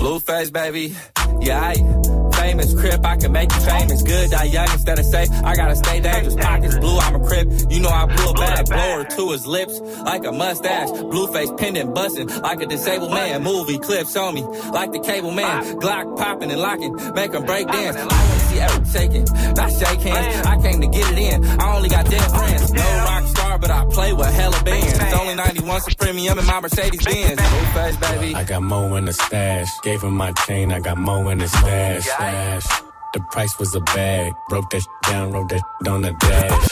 [0.00, 0.94] Blueface, baby.
[1.40, 2.74] Yeah, I famous.
[2.74, 4.02] Crip, I can make you famous.
[4.02, 5.30] Good, die young instead of safe.
[5.44, 6.36] I gotta stay dangerous.
[6.36, 7.48] Pockets blue, I'm a crip.
[7.70, 8.66] You know I blew a bag.
[8.66, 10.90] Blower to his lips like a mustache.
[10.90, 13.42] Blueface pendant busting like a disabled man.
[13.42, 15.62] Movie clips on me like the cable man.
[15.80, 17.96] Glock popping and locking, make them break dance.
[17.96, 19.24] I wanna see every shaking,
[19.54, 20.46] not shake hands.
[20.46, 21.44] I came to get it in.
[21.60, 22.72] I only got dead friends.
[22.72, 25.14] No rock star, but I play with hella bands.
[25.20, 27.40] Only 91 Supremium in my Mercedes Benz.
[27.40, 28.34] Blueface, baby.
[28.34, 29.68] I got mo in the stash.
[29.82, 32.06] Gave him my chain, I got mo in the stash.
[32.24, 32.66] Stash.
[33.12, 34.32] The price was a bag.
[34.48, 36.68] Broke that down, wrote that on the dash.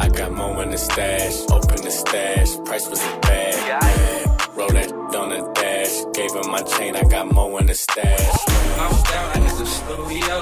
[0.00, 1.34] I got more in the stash.
[1.50, 2.56] Open the stash.
[2.64, 3.54] Price was a bag.
[3.54, 4.56] bag.
[4.56, 5.94] Roll that on the dash.
[6.14, 8.36] Gave him my chain, I got more in the stash.
[8.82, 10.36] I was down, I hit the studio.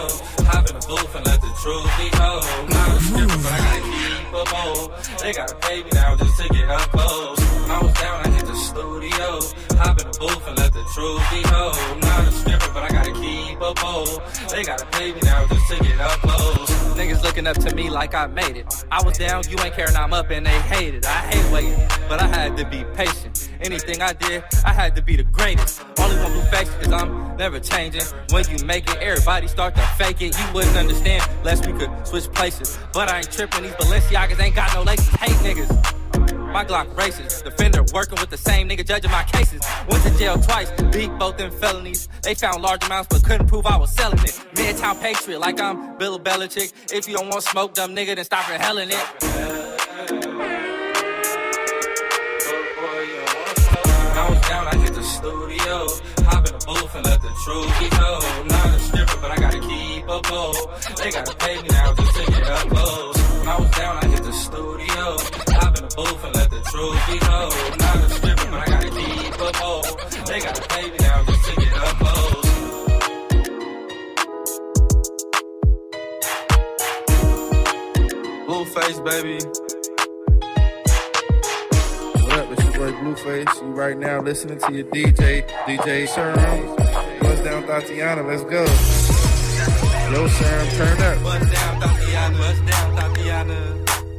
[0.50, 2.44] Hop in the booth and let the truth be told.
[2.74, 4.92] Not a stripper, but I gotta keep a bowl.
[5.22, 7.47] They gotta pay me now just to get up close.
[7.70, 9.40] I was down, I hit the studio.
[9.76, 12.00] Hop in the booth and let the truth be told.
[12.00, 14.22] Not a stripper, but I gotta keep a bowl.
[14.48, 16.70] They gotta pay me now just to get up close.
[16.96, 18.66] Niggas looking up to me like I made it.
[18.90, 21.04] I was down, you ain't care, now I'm up and they hate it.
[21.04, 23.50] I hate waiting, but I had to be patient.
[23.60, 25.82] Anything I did, I had to be the greatest.
[25.98, 28.02] Only one blue face is I'm never changing.
[28.30, 30.38] When you make it, everybody start to fake it.
[30.38, 32.78] You wouldn't understand unless we could switch places.
[32.94, 35.08] But I ain't tripping, these Balenciagas ain't got no laces.
[35.08, 35.97] Hate niggas.
[36.53, 37.42] My Glock races.
[37.42, 39.61] Defender working with the same nigga judging my cases.
[39.88, 42.09] Went to jail twice, beat both in felonies.
[42.22, 44.40] They found large amounts but couldn't prove I was selling it.
[44.55, 46.72] Midtown Patriot, like I'm Bill Belichick.
[46.92, 48.96] If you don't want smoke, dumb nigga, then stop inhaling it.
[54.20, 55.86] I was down, I hit the studio.
[56.28, 58.49] Hop in the booth and let the truth be told.
[58.49, 60.55] Not a stripper, but I gotta keep a bowl.
[60.96, 63.17] They gotta pay me now just to get up close.
[63.49, 65.16] I was down, I hit the studio.
[65.57, 67.78] Hop in the booth and let the truth be told.
[67.80, 68.78] Not a stripper, but I
[69.38, 69.82] a bowl.
[70.26, 72.49] They gotta pay me now just to get up close.
[78.46, 79.38] Blueface, baby.
[82.22, 82.53] What up?
[82.53, 83.62] It's your boy Blueface.
[83.62, 86.76] You right now listening to your DJ, DJ Sherm.
[87.20, 88.22] Bust down Tatiana.
[88.24, 88.62] Let's go.
[90.12, 91.67] Yo, Sherm, turn up.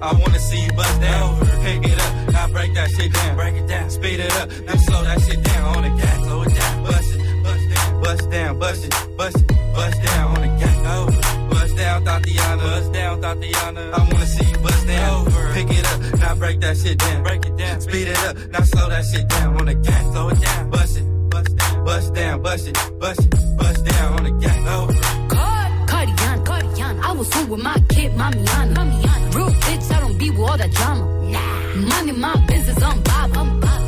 [0.01, 1.39] I wanna see you bust down.
[1.61, 3.35] Pick it up, now break that shit down.
[3.35, 6.23] Break it down, speed it up, now slow that shit down on the gas.
[6.23, 10.35] Slow it down, bust it, bust down, bust down, bust it, bust it, bust down
[10.35, 10.77] on the gas.
[10.85, 12.63] Oh, bust down, Tatiana.
[12.63, 13.91] Bust down, Tatiana.
[13.91, 15.25] I wanna see you bust down.
[15.53, 17.23] Pick it up, now break that shit down.
[17.23, 20.01] Break it down, speed it up, now slow that shit down on the gas.
[20.11, 24.13] Slow it down, bust it, bust down, bust down, bust it, bust it, bust down
[24.17, 24.57] on the gas.
[24.65, 24.87] Oh.
[25.87, 27.01] Cardian, Cardian.
[27.03, 28.75] I was home with my kid, Mamiana.
[28.75, 29.18] Mamiana.
[30.19, 31.05] Be with all that drama.
[31.31, 31.87] Nah.
[31.91, 33.37] Money, my business, I'm Bob.
[33.37, 33.81] I'm Bob.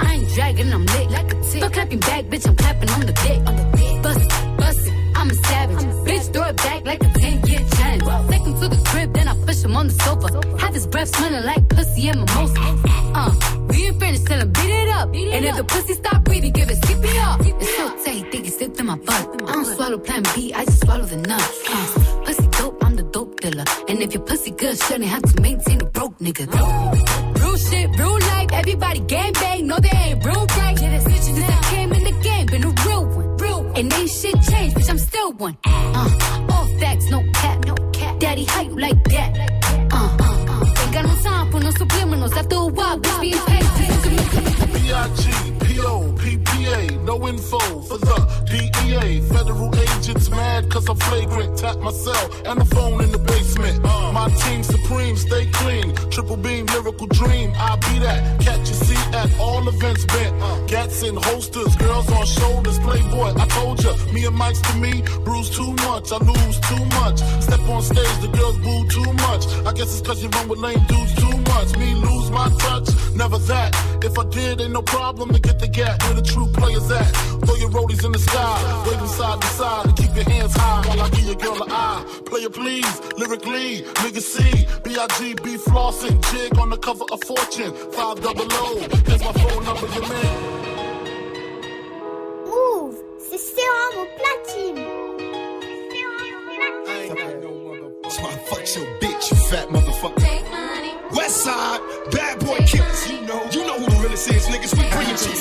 [0.00, 1.60] I ain't dragging, I'm lit like a tick.
[1.62, 3.38] But clapping back, bitch, I'm clapping on the dick.
[3.48, 4.02] On the dick.
[4.02, 5.84] Bust it, bust it, I'm a savage.
[6.06, 8.30] bitch, throw it back like a 10 year challenge.
[8.30, 10.28] Take him to the crib, then I push him on the sofa.
[10.58, 12.60] Have his breath smelling like pussy and mimosa.
[13.14, 13.30] Uh,
[13.68, 15.08] we ain't finished, tell him beat it up.
[15.08, 17.60] and if the pussy stop breathing, give it CPR.
[17.60, 19.42] It's so tight, think it slipped in my butt.
[19.48, 21.60] I don't swallow plan B, I just swallow the nuts.
[21.68, 22.41] Uh, pussy
[23.42, 23.64] dealer.
[23.88, 26.46] And if your pussy good, shouldn't have to maintain a broke nigga.
[27.40, 30.80] Real shit, real life, everybody gang bang, no they ain't real right.
[30.80, 33.36] Yeah, that's bitches since I came in the game, been a real one.
[33.38, 33.76] Real one.
[33.76, 35.56] And ain't shit changed, bitch, I'm still one.
[35.64, 38.18] Uh, all facts, no cap, no cap.
[38.20, 39.30] Daddy, how you like that?
[39.92, 40.82] Uh, uh, uh.
[40.82, 42.36] Ain't got no time for no subliminals.
[42.36, 43.62] After a while, bitch, being paid.
[44.72, 45.51] B-I-G-P-O-P-P-A,
[47.04, 48.18] no info for the
[48.50, 49.20] DEA.
[49.28, 51.58] Federal agents mad cause I'm flagrant.
[51.58, 53.82] Tap my cell and the phone in the basement.
[53.82, 55.94] My team supreme, stay clean.
[56.10, 57.52] Triple beam, lyrical dream.
[57.56, 58.40] I be that.
[58.40, 60.68] Catch a seat at all events bent.
[60.68, 62.71] Gats in holsters, girls on shoulders.
[63.54, 63.92] Told ya.
[64.12, 66.12] Me and Mike's to me, bruise too much.
[66.12, 67.18] I lose too much.
[67.42, 69.44] Step on stage, the girls boo too much.
[69.66, 71.76] I guess it's cause you run with lame dudes too much.
[71.76, 73.70] Me lose my touch, never that.
[74.04, 77.10] If I did, ain't no problem to get the gap where the true players at.
[77.44, 80.82] Throw your rollies in the sky, waving side to side, and keep your hands high
[80.86, 82.04] while I give your girl an eye.
[82.26, 88.46] Player please, lyrically, nigga C, B-I-G-B flossing, jig on the cover of Fortune, five double
[88.50, 88.78] O.
[89.06, 90.61] Here's my phone number, your man.
[93.32, 94.84] Mouv', c'est Serum au platine.
[98.46, 100.22] Fuck your bitch, you fat motherfucker.
[101.16, 101.80] West side,
[102.10, 103.10] bad boy killers.
[103.10, 104.68] You know, you know who the realest is, nigga.
[104.92, 105.34] Bring it to me.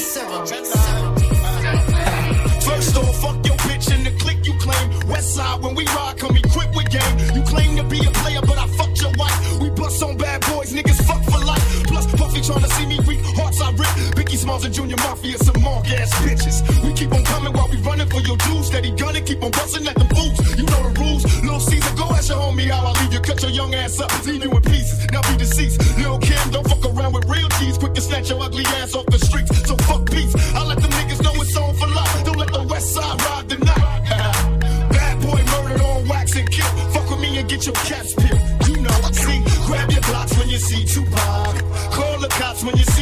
[2.61, 5.07] First off, fuck your bitch and the click you claim.
[5.09, 7.19] West side, when we ride, come equipped with game.
[7.35, 9.59] You claim to be a player, but I fucked your wife.
[9.61, 11.83] We bust on bad boys, niggas fuck for life.
[11.87, 14.20] Plus, Puffy tryna see me weak, hearts I rip.
[14.41, 16.65] Smalls and Junior Mafia, some mark ass bitches.
[16.83, 18.65] We keep on coming while we running for your dues.
[18.65, 20.33] Steady gunning, keep on busting at the fools.
[20.57, 21.23] You know the rules.
[21.43, 23.19] Little Caesar, go ask your homie how I leave you.
[23.19, 25.05] Cut your young ass up, leave you in pieces.
[25.11, 25.77] Now be deceased.
[25.99, 27.77] Lil Kim, don't fuck around with real G's.
[27.77, 29.53] Quick to snatch your ugly ass off the streets.
[29.67, 30.33] So fuck peace.
[30.55, 32.25] I let them niggas know it's on for life.
[32.25, 34.89] Don't let the west side ride the night.
[34.89, 36.65] Bad boy murdered on wax and kill.
[36.89, 38.41] Fuck with me and get your caps peeled.
[38.65, 39.37] You know, see,
[39.69, 41.61] grab your blocks when you see Tupac.
[41.93, 43.00] Call the cops when you see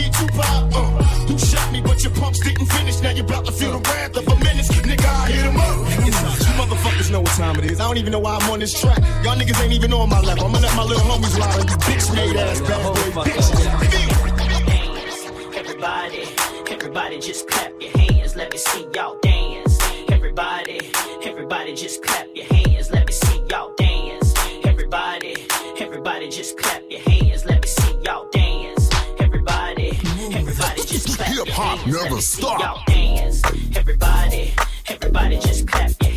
[3.20, 4.70] you're about to feel the wrath of a menace.
[4.70, 5.76] Nigga, I hit him up.
[6.00, 7.80] You motherfuckers know what time it is.
[7.80, 8.98] I don't even know why I'm on this track.
[9.24, 10.46] Y'all niggas ain't even on my level.
[10.46, 12.82] I'ma let my little homies ride on you bitch made ass bad
[13.14, 13.24] boy.
[15.60, 16.24] Everybody,
[16.72, 18.36] everybody just clap your hands.
[18.38, 19.78] Let me see y'all dance.
[20.10, 20.80] Everybody,
[21.24, 22.90] everybody just clap your hands.
[22.90, 24.34] Let me see y'all dance.
[24.64, 25.36] Everybody,
[25.80, 27.46] everybody just clap your hands.
[27.46, 28.90] Let me see y'all dance.
[29.20, 30.00] Everybody,
[30.32, 31.86] everybody just clap your hands.
[31.86, 32.89] never Let
[35.20, 36.09] everybody just clap your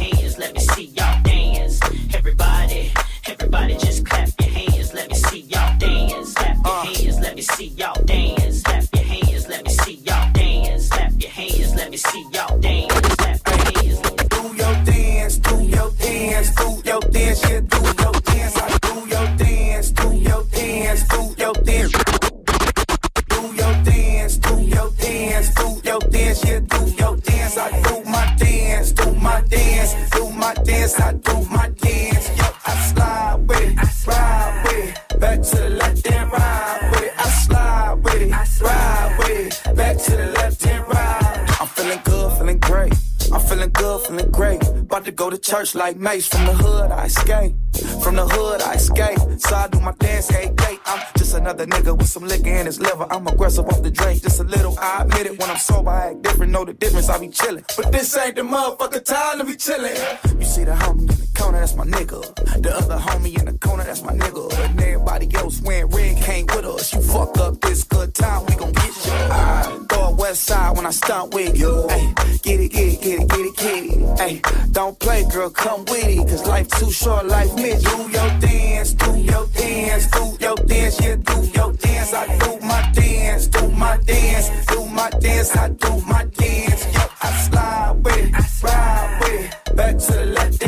[45.75, 46.27] like Mace.
[46.27, 47.55] From the hood, I escape.
[48.03, 49.19] From the hood, I escape.
[49.39, 50.79] So I do my dance every day.
[50.87, 53.07] I'm just another nigga with some liquor in his liver.
[53.11, 54.77] I'm aggressive off the drink, just a little.
[54.79, 55.39] I admit it.
[55.39, 56.53] When I'm sober, I act different.
[56.53, 57.65] Know the difference, I be chillin'.
[57.77, 60.41] But this ain't the motherfucking time to be chillin'.
[60.41, 62.21] You see the homie that's my nigga.
[62.63, 64.53] The other homie in the corner, that's my nigga.
[64.65, 66.93] And everybody else wearing red came with us.
[66.93, 69.13] You fuck up this good time, we gon' get you.
[69.13, 71.87] I throw a west side when I stunt with you.
[71.91, 74.21] Ay, get it, get it, get it, get it, get it.
[74.21, 74.41] Ay,
[74.71, 76.29] don't play, girl, come with it.
[76.29, 77.83] Cause life too short, life miss.
[77.83, 82.13] Do your dance, do your dance, do your dance, yeah, do your dance.
[82.15, 86.85] I do my dance, do my dance, do my dance, I do my dance.
[86.95, 90.62] Yo, I slide with it, ride with it, back to the left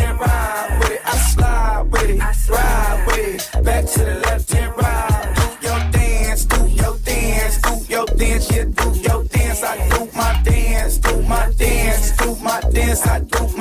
[3.86, 5.34] to the left and ride.
[5.60, 9.62] Do your dance, do your dance, do your dance, yeah, do your dance.
[9.62, 13.53] I do my dance, do my dance, do my dance, I do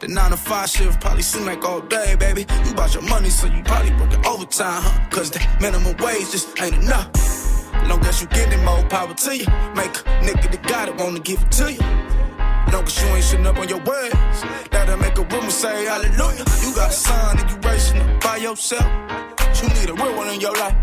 [0.00, 2.46] The nine to five shift probably seem like all day, baby.
[2.66, 5.08] You bought your money, so you probably working overtime, huh?
[5.10, 7.08] Cause the minimum wage just ain't enough.
[7.88, 9.46] Long as you getting more power to you.
[9.74, 11.80] Make a nigga that got it wanna give it to you.
[12.72, 14.16] Long as you ain't shitting up on your words.
[14.70, 16.44] That'll make a woman say hallelujah.
[16.62, 18.86] You got a son and you racing up by yourself.
[19.62, 20.74] You need a real one in your life.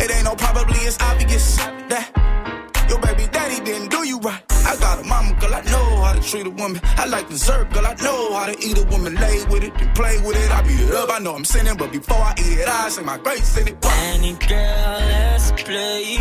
[0.00, 2.10] It ain't no probably, it's obvious that
[2.88, 4.42] your baby daddy didn't do you right.
[4.66, 6.80] I got a mama, girl, I know how to treat a woman.
[6.96, 9.14] I like dessert, girl, I know how to eat a woman.
[9.14, 10.50] Lay with it and play with it.
[10.50, 13.02] I beat it up, I know I'm sinning, but before I eat it, I say
[13.02, 13.76] my grace in it.
[13.84, 16.16] Any girl, let's play.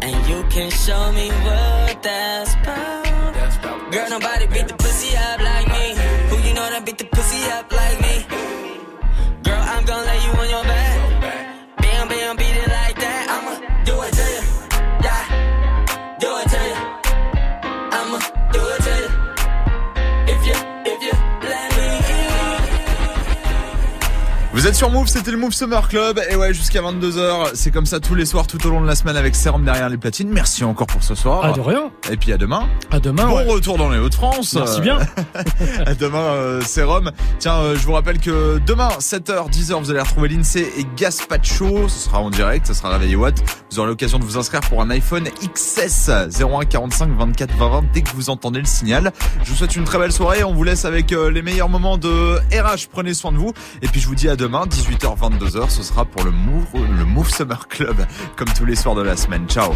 [0.00, 3.92] And you can show me what that's about.
[3.92, 5.94] Girl, nobody beat the pussy up like me.
[6.28, 8.26] Who you know that beat the pussy up like me?
[9.42, 10.77] Girl, I'm gonna lay you on your back.
[24.58, 26.20] Vous êtes sur Move, c'était le Move Summer Club.
[26.28, 28.96] Et ouais, jusqu'à 22h, c'est comme ça tous les soirs, tout au long de la
[28.96, 30.30] semaine avec Serum derrière les platines.
[30.30, 31.42] Merci encore pour ce soir.
[31.44, 31.92] Ah, de rien.
[32.10, 32.68] Et puis à demain.
[32.90, 33.28] À demain.
[33.28, 33.44] Bon ouais.
[33.44, 34.54] retour dans les Hauts-de-France.
[34.54, 34.98] Merci bien.
[35.86, 37.12] à demain, euh, Serum.
[37.38, 41.88] Tiens, euh, je vous rappelle que demain, 7h, 10h, vous allez retrouver l'INSEE et Gaspacho.
[41.88, 43.40] Ce sera en direct, ce sera réveillé Watt.
[43.70, 47.84] Vous aurez l'occasion de vous inscrire pour un iPhone XS 01 45 24 20 20
[47.92, 49.12] dès que vous entendez le signal.
[49.44, 50.42] Je vous souhaite une très belle soirée.
[50.42, 52.88] On vous laisse avec euh, les meilleurs moments de RH.
[52.90, 53.52] Prenez soin de vous.
[53.82, 55.68] Et puis je vous dis à demain, 18h, 22h.
[55.68, 57.96] Ce sera pour le Move, le Move Summer Club,
[58.36, 59.46] comme tous les soirs de la semaine.
[59.48, 59.72] Ciao.